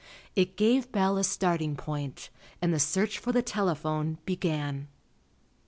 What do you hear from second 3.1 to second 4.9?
for the telephone began.